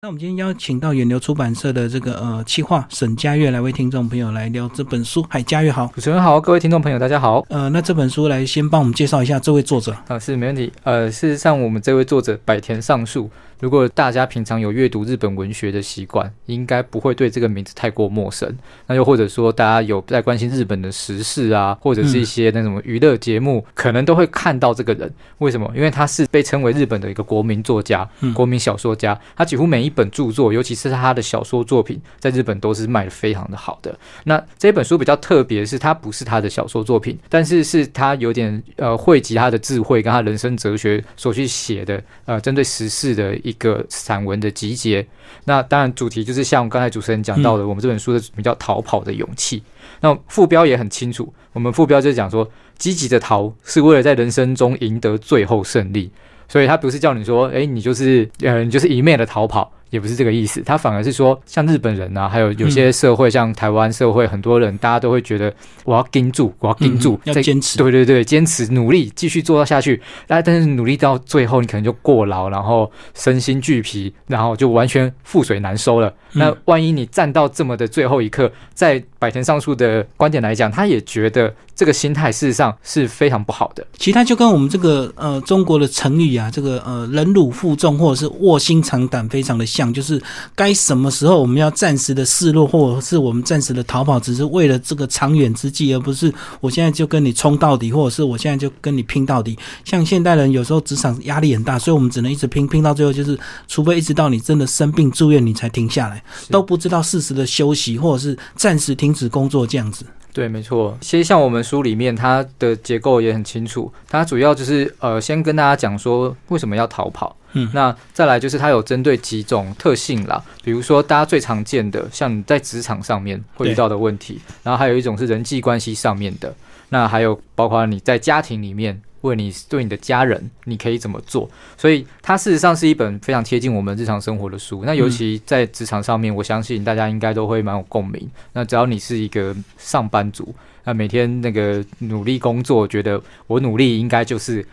[0.00, 5.26] 那我们今天邀请到远流出版社的这个呃企划沈佳悦来为听众朋友来聊这本书。
[5.28, 5.90] 嗨，佳悦好。
[5.92, 7.44] 主持人好，各位听众朋友大家好。
[7.48, 9.96] 呃，那这本书来先帮我们介绍一下这位作者。
[10.06, 10.72] 啊，是没问题。
[10.84, 13.28] 呃，事实上我们这位作者百田尚树。
[13.60, 18.56] 如果大家平常有阅读日本文学的习惯，应该不会对这个名字太过陌生。
[18.86, 25.12] 那又或者说，大家有在关心日本的时事啊，或者是一些那什么娱乐节目，可能都会看到这个人。
[25.38, 25.68] 为什么？
[25.74, 29.18] 因为他是被称为日本的一个国民作家、国民小说家。
[29.34, 33.98] 他几乎每一本著作，尤其是他的小说作品，在日本都是卖的非常的好的。
[34.24, 43.38] 那这本书比较特别，是它不是他的小说作品，但是是他有点呃汇集他的智慧跟他人生哲学所去写的呃针对时事的。
[43.44, 45.06] 一个散文的集结，
[45.44, 49.60] 那当然主题就是像刚才主持人讲到的，我们这本书的名叫《逃跑的勇气》。
[50.00, 56.10] 那副标也很清楚，我们副标就是讲说，积极的逃是为了在人生中赢得最后胜利，
[56.48, 59.72] 所以他不是叫你说，哎，你就是呃，你就是一面的逃跑。
[59.90, 65.52] 也不是这个意思，他反而是说，像日本人啊，还有有些社会，像台湾社会，很多人大家都会觉得，
[65.84, 70.00] 我要盯住，我要盯住，要坚持，对对对，坚持努力，继续做到下去。
[70.26, 76.12] 但但是努力到最后，你可能就过劳，然后身心俱疲，然后就完全覆水难收了。
[76.32, 83.86] 那万一你站到这么的最后一刻，在百田上树的观点来讲，他也觉得这个心态事实上是非常不好的。
[83.96, 89.64] 其他就跟我们这个呃中国的成语啊，这个呃忍辱负重或者是卧薪尝胆，非常的。
[89.78, 90.20] 讲就是
[90.56, 99.56] 该什么时候我们要暂时的示弱，或者是我们暂时的逃跑，只是为了这个长远之计，而不是我现在就跟你冲到底，或者是我现在就跟你拼到底。
[99.84, 110.04] 像现代人有时候职场压力很大，所以我们只能一直拼，拼到最后就是，除非一直到你真的生病住院，你才停下来，都不知道适时的休息，或者是暂时停止工作这样子。
[110.38, 110.96] 对，没错。
[111.00, 117.34] 其实像我们书里面，它的结构也很清楚，它主要就是呃，先跟大家讲说为什么要逃跑。
[117.54, 126.54] 嗯，那再来就是它有针对几种特性啦，比如说大家最常见的，像你在职场上面会遇到的问题，然后还有一种是人际关系上面的，
[126.90, 131.48] 那还有包括你在家庭里面为你对你的家人，你可以怎么做？
[131.76, 134.84] 所以它事实上是一本非常贴近我们日常生活的书。
[134.84, 138.30] 那尤其在职场上面，我相信大家应该都会蛮有共鸣。
[138.52, 144.66] 那只要你是一个上班族，那每天那个努力工作，觉得我努力应该就是。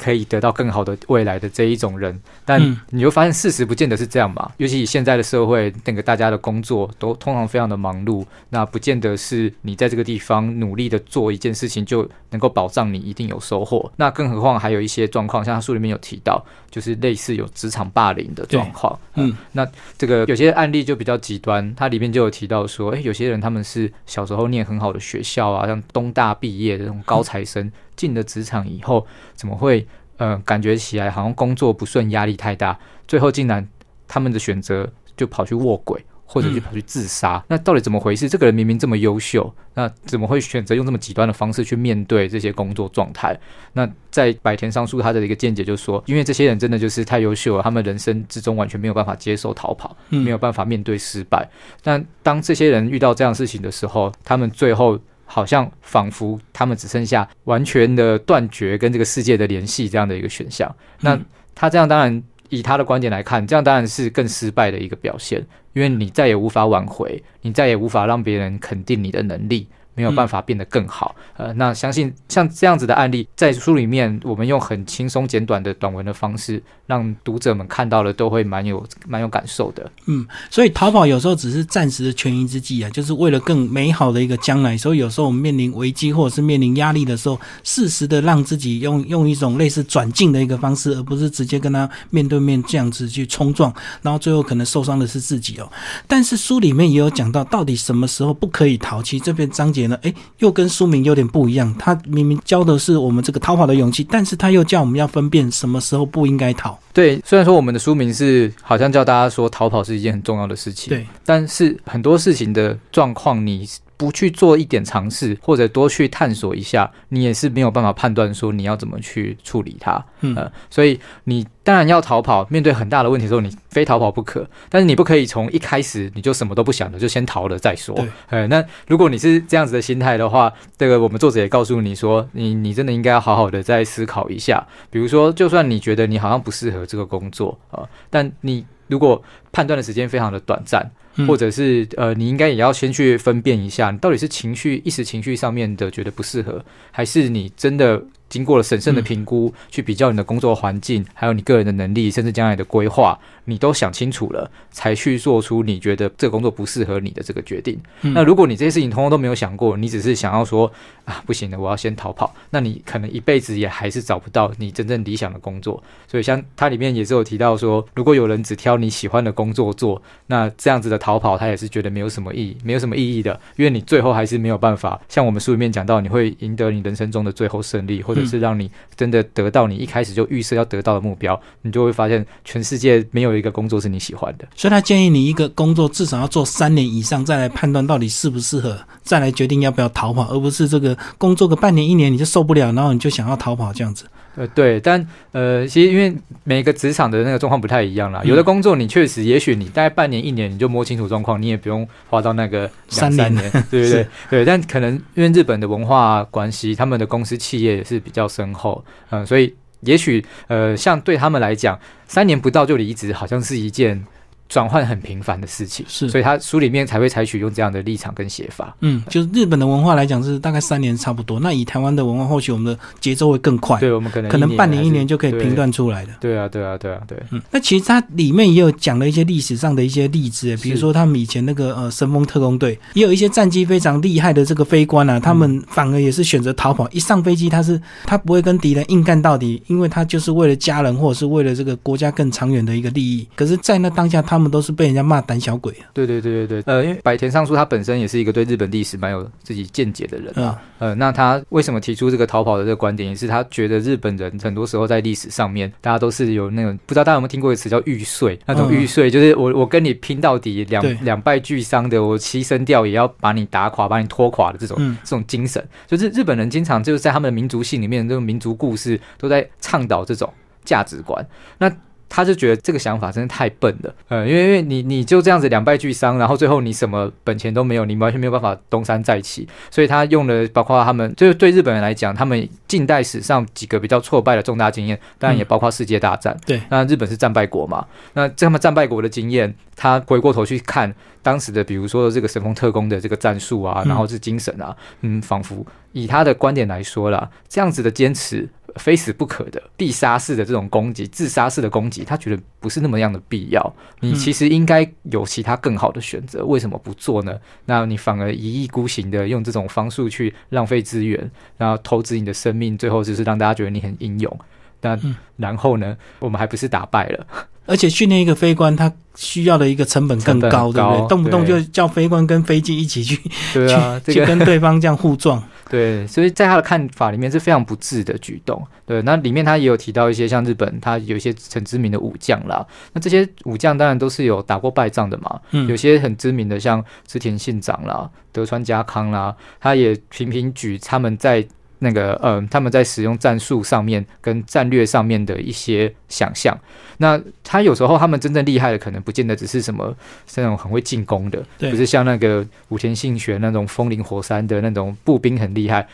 [0.00, 4.50] 可以得到更好的未来的这一种人，但你会发现事实不见得是这样嘛？
[4.56, 13.92] 尤其以现在的社会，那个大家的工作都通常非常的忙碌，那不见得是你在这个地方努力的做一件事情就能够保障你一定有收获。
[13.96, 18.98] 那更何况还有一些状况，像他书里面有提到，就是类似有职场霸凌的状况。
[19.16, 19.66] 嗯，那
[19.98, 27.70] 这个有些案例就比较极端，它里面就有提到说，诶，有些人他们是小时候念很好的学校啊，像东大毕业的这种高材生。
[28.00, 33.68] 进了职场以后，怎么会呃感觉起来好像工作不顺，压力太大，最后竟然
[34.08, 36.02] 他们的选择就跑去卧轨。
[36.32, 38.28] 或者就跑去自杀，那到底怎么回事？
[38.28, 43.36] 这个人明明这么优秀，那怎么会选择用这么极端的方式去面对这些工作状态？
[43.72, 51.50] 那在百田上树他的一个见解就是说，因为这些人真的就是太优秀了，他们人生之中完全没有办法接受逃跑，没有办法面对失败。
[51.82, 54.96] 但当这些人遇到这样事情的时候，他们最后
[55.32, 60.74] 好像仿佛他们只剩下完全的断绝跟这个世界的联系这样的一个选项。
[61.00, 61.18] 那
[61.54, 62.22] 他这样当然。
[62.52, 65.38] 以他的观点来看，这样当然是更失败的一个表现，
[65.72, 69.68] 因为你再也无法挽回，你再也无法让别人肯定你的能力。
[70.00, 79.90] 没有办法变得更好，呃，那相信像这样子的案例，在书里面，我们用很轻松简短的短文的方式，让读者们看到了，都会蛮有蛮有感受的。
[80.06, 84.74] 嗯，所以逃跑有时候只是暂时的权宜之计啊，就是为了更美好的一个将来。
[84.74, 95.70] 所以有时候我们面临危机或者是面临压力的时候，适时的让自己用用一种类似转进的一个方式，而不是直接跟他面对面这样子去冲撞，然后最后可能受伤的是自己哦。
[96.06, 99.02] 但是书里面也有讲到，到底什么时候不可以逃？
[99.02, 99.89] 其实这篇章节。
[100.02, 101.74] 哎，又跟书名有点不一样。
[101.78, 106.78] 他明明教的是我们这个逃跑的勇气，但是他又叫我们要分辨什么时候不应该逃。
[106.92, 113.68] 对，虽然说我们的书名是好像叫大家说逃跑是一件很重要的事情，对，但是很多事情的状况你。
[114.00, 120.02] 不去做一点尝试，或者多去探索一下，你也是没有办法判断说你要怎么去处理它。
[120.22, 124.48] 嗯，所以你当然要逃跑，面对很大的问题的时候，你非逃跑不可。
[124.70, 127.94] 但是你不可以从一开始你就什么都不想的，就先逃了再说。
[128.30, 134.66] 对，那如果你是这样子的心态的话，这个我们作者也告诉你说，你你真的应该要好好的再思考一下。
[134.88, 140.90] 比如说，就算你觉得你好像不适合这个工作啊，但你如果判断的时间非常的短暂。
[141.26, 157.78] 或者是呃，你应该也要先去分辨一下，你到底是情绪一时情绪上面的觉得不适合，还是你真的经过了审慎的评估，去比较你的工作环境，还有你个人的能力，甚至将来的规划，你都想清楚了，才去做出你觉得这个工作不适合你的这个决定。
[158.00, 160.72] 那如果你这些事情通通都没有想过，你只是想要说
[161.04, 165.82] 啊，不行的，我要先逃跑，那你可能一辈子也还是找不到你真正理想的工作。
[166.08, 184.46] 所以像它里面也是有提到说，如果有人只挑你喜欢的工作做，那这样子的逃跑，他也是觉得没有什么意义，没有什么意义的，因为你最后还是没有办法像我们书里面讲到，你会赢得你人生中的最后胜利，或者是让你真的得到你一开始就预设要得到的目标，你就会发现全世界没有一个工作是你喜欢的。
[184.54, 194.04] 所以他建议你一个工作至少要做三年以上，再来判断到底适不适合，再来决定要不要逃跑，而不是这个工作个半年一年你就受不了，然后你就想要逃跑这样子。
[194.36, 203.34] 呃，对，但呃，其实因为每个职场的那个状况不太一样啦，有的工作你确实，也许你大概半年一年你就摸清楚状况，你也不用花到那个三年，
[203.70, 204.06] 对不对？
[204.30, 214.04] 对，但可能因为日本的文化关系，他们的公司企业也是比较深厚，嗯，所以也许呃，像对他们来讲，三年不到就离职，好像是一件。
[214.50, 218.76] 转换很频繁的事情，是，所以他书里面才会采取用这样的立场跟写法。
[218.80, 223.78] 嗯，就是日本的文化来讲是大概三年差不多，那以台湾的文化，或许我们的节奏会更快。
[223.78, 226.12] 对，我们可能可能半年一年就可以评断出来的。
[226.20, 227.16] 对啊，对啊，对啊，对。
[227.30, 236.88] 嗯，那其实它里面也有讲了一些历史上的一些例子，比如说他们以前那个呃神风特工队，也有一些战机非常厉害的这个飞官啊，他们反而也是选择逃跑。
[236.90, 243.28] 一上飞机，他是他不会跟敌人硬干到底，因为他就是为了家人或者是为了这个国家更长远的一个利益。
[243.36, 245.20] 可是，在那当下，他们都是被人家骂。
[245.20, 245.84] 胆小鬼啊！
[245.92, 270.32] 对对对对对，呃，因为百田尚书他本身也是一个对日本历史蛮有自己见解的人啊，呃，那他为什么提出这个逃跑的这个观点，也是他觉得日本人很多时候在历史上面，大家都是有那种不知道大家有没有听过一个词叫玉碎，那种玉碎就是我我跟你拼到底，两两败俱伤的，我牺牲掉也要把你打垮，把你拖垮的这种这种精神，就是日本人经常就是在他们的民族性里面，这种民族故事都在倡导这种
[270.64, 271.24] 价值观，
[271.58, 271.70] 那。
[272.12, 290.92] 他就觉得这个想法真的太笨了，呃，因为因为你你就这样子两败俱伤，然后最后你什么本钱都没有，你完全没有办法东山再起，所以他用了包括他们就是对日本人来讲，他们近代史上几个比较挫败的重大经验，当然也包括世界大战，对，那日本是战败国嘛，那这么战败国的经验，他回过头去看
[291.22, 298.48] 当时的，比如说这个神风特工的这个战术啊，然后是精神啊，嗯，仿佛以他的观点来说啦，这样子的坚持。
[298.76, 303.74] 非死不可的必杀式的这种攻击，自杀式的攻击，他觉得不是那么样的必要。
[304.00, 307.38] 你其实应该有其他更好的选择，为什么不做呢？
[307.66, 314.38] 那你反而一意孤行的用这种方式去浪费资源，然后投资你的生命，最后只是让大家觉得你很英勇。
[314.80, 314.98] 但
[315.36, 317.26] 然后呢，我们还不是打败了？
[317.66, 321.08] 而且训练一个飞官，他需要的一个成本更高，对不对？
[321.08, 323.20] 动不动就叫飞官跟飞机一起去，
[323.54, 325.40] 对啊，去跟对方这样互撞。
[325.70, 328.60] 对，所以在他的看法里面是非常不智的举动。
[328.84, 332.66] 对，那里面他也有提到一些像日本，他有一些很知名的武将啦。
[332.92, 335.40] 那这些武将当然都是有打过败仗的嘛。
[335.52, 341.46] 嗯，有些很知名的，像织田信长啦、德川家康啦，他也频频举他们在。
[341.80, 346.56] 那个，嗯，他们在使用战术上面跟战略上面的一些想象，
[346.98, 349.94] 那他有时候他们真正厉害的，可能不见得只是什么
[350.36, 355.86] 那种很会进攻的，不是像那个武田信玄那种风林火山的那种步兵很厉害。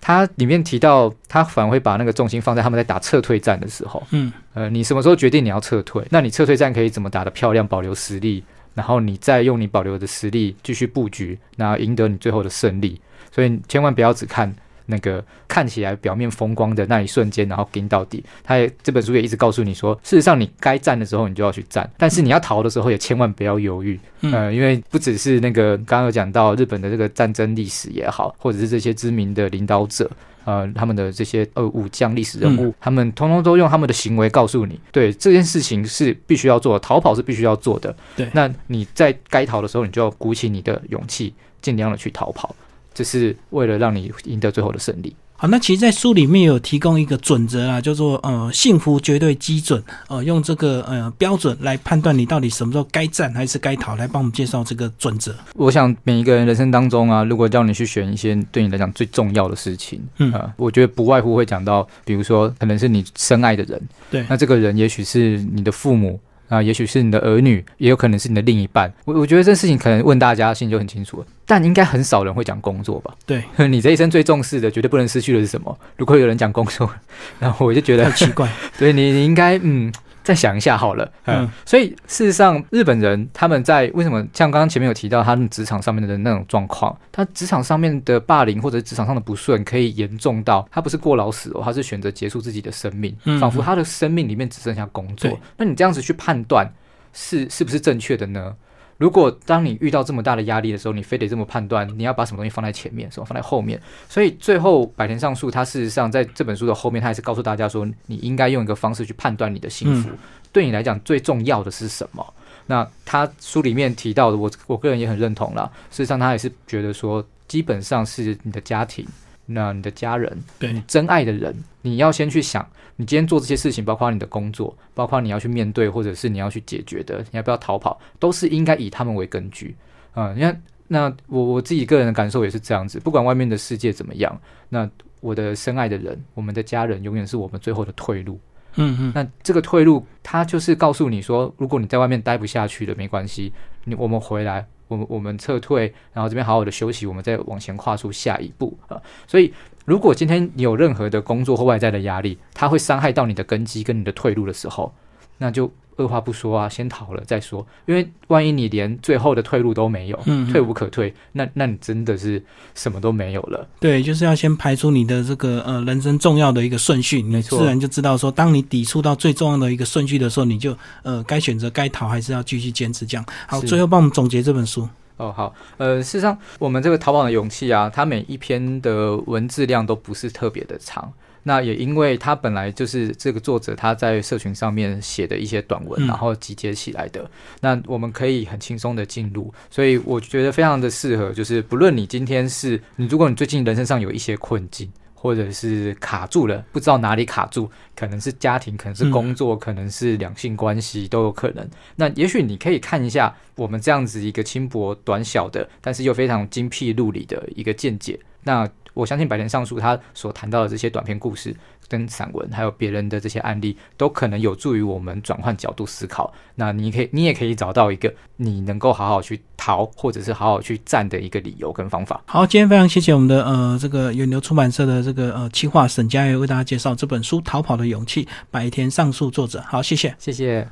[0.00, 6.04] 他里面提到，他反而会把那个重心放在他们在打撤退战的时候，嗯，呃，你什么时候决定你要撤退？
[6.10, 8.44] 那你撤退战可以怎么打的漂亮，保留实力，
[8.74, 13.00] 然后你再用你保留的实力继续布局，那赢得你最后的胜利。
[13.30, 14.54] 所以千万不要只看。
[14.86, 18.24] 那个看起来表面风光的那一瞬间，然后跟到底。
[18.42, 23.98] 他也这本书也一直告诉你说，事实上你该战的时候你就要去战，但是你要逃的时候也千万不要犹豫。
[24.20, 30.10] 呃，因为不只是那个刚刚有讲到日本的这个战争历史也好，或者是这些知名的领导者，
[30.44, 37.94] 呃，他们的这些呃武将历史人物，他们通通都用他们的行为告诉你，对这件事情是必须要做的，逃跑是必须要做的。
[38.16, 42.54] 对，那你在该逃的时候，你就要鼓起你的勇气，尽量的去逃跑。
[42.94, 45.14] 这是为了让你赢得最后的胜利。
[45.36, 55.34] 好，那其实，在书里面有提供一个准则啊，叫做呃幸福绝对基准，呃，用这个呃标准来判断你到底什么时候该战还是该逃，来帮我们介绍这个准则。
[55.54, 63.82] 我想每一个人人生当中啊，如果叫你去选一些对你来讲最重要的事情，嗯啊，我觉得不外乎会讲到，比如说可能是你深爱的人，
[64.12, 66.20] 对，那这个人也许是你的父母。
[66.46, 68.92] 啊，也许是你的儿女，也有可能是你的另一半。
[69.06, 73.14] 我我觉得这事情可能问大家心里就很清楚了，但应该很少人会讲工作吧？
[73.26, 75.78] 对， 你这一生最重视的，绝对不能失去的是什么？
[75.96, 76.90] 如果有人讲工作，
[77.38, 78.48] 然后我就觉得奇怪。
[78.78, 81.10] 对你，你应该嗯，再想一下好了。
[81.26, 95.38] 嗯，所以事实上，日本人他们在为什么像刚刚前面有提到他们职场上面的那种状况，他职场上面的霸凌或者职场上的不顺可以严重到他不是过劳死哦，他是选择结束自己的生命，仿佛他的生命里面只剩下工作。
[95.58, 96.72] 那你这样子去判断
[97.12, 98.54] 是是不是正确的呢？
[98.96, 103.80] 如果当你遇到这么大的压力的时候，你非得这么判断，你要把什么东西放在前面，什么放在后面？
[104.08, 110.10] 所以最后百田上树，他事实上在这本书的后面，他还是告诉大家说，你应该用一个方式去判断你的幸福。
[110.52, 112.24] 对你来讲，最重要的是什么？
[112.66, 115.70] 那他书里面提到的，我我个人也很认同了。
[115.90, 119.04] 事实上，他也是觉得说，基本上是你的家庭。
[119.46, 129.76] 那你的家人，对你真爱的人，你要先去想，你今天做这些事情，包括你的工作，包括你要去面对，或者是你要去解决的，你要不要逃跑，都是应该以他们为根据
[130.12, 130.32] 啊。
[130.34, 134.88] 你看，那我我自己个人的感受也是这样子，不管外面的世界怎么样，那
[135.20, 138.38] 我的深爱的人，我们的家人，永远是我们最后的退路。
[138.76, 143.52] 嗯嗯，那这个退路，他就是告诉你说，如果你在外面待不下去了，没关系，
[143.84, 144.66] 你我们回来。
[144.94, 149.00] 我们我们撤退，然后这边好好的休息，我们再往前跨出下一步啊！
[149.26, 149.52] 所以，
[149.84, 154.94] 如果今天你有任何的工作或外在的压力，它会伤害到你的根基跟你的退路的时候，
[155.38, 155.70] 那就。
[155.96, 157.66] 二话不说啊，先逃了再说。
[157.86, 160.16] 因为万一你连最后的退路都没有，
[160.50, 162.42] 退无可退，那那你真的是
[162.74, 163.66] 什么都没有了。
[163.80, 173.24] 对，就是要先排出你的这个呃人生重要的一个顺序，你自然就知道说，当你抵触到最重要的一个顺序的时候，你就呃该选择该逃还是要继续坚持这样。
[173.46, 174.88] 好，最后帮我们总结这本书。
[175.16, 181.12] 哦，好，呃，事实上我们这个逃跑的勇气啊，它每一篇的文字量都不是特别的长。
[181.44, 187.30] 那也因为他本来就是这个作者他在社群上面写的一些短文，然后集结起来的。
[187.60, 191.30] 那我们可以很轻松的进入，所以我觉得非常的适合。
[191.32, 201.66] 就是不论你今天是你，如果你最近人生上有一些困境，或者是卡住了，不知道哪里卡住，可能是家庭，可能是工作，可能是两性关系，都有可能。
[201.96, 208.18] 那也许你可以看一下我们这样子一个轻薄短小的，但是又非常精辟入理的一个见解。
[208.42, 211.54] 那我相信白田上树他所谈到的这些短篇故事、
[211.88, 216.32] 跟散文，还有别人的这些案例，都可能有助于我们转换角度思考。
[216.54, 222.22] 那你可以，你也可以找到一个你能够好好去逃，或者是好好去站的一个理由跟方法。
[222.26, 229.62] 好，今天非常谢谢我们的呃这个远流出版社的这个呃企划沈佳悦为大家介绍这本书《逃跑的勇气》，白田上树作者。
[229.66, 230.68] 好，谢谢，谢谢。